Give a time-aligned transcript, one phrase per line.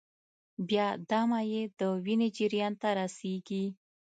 [0.67, 3.65] بیا دا مایع د وینې جریان ته رسېږي.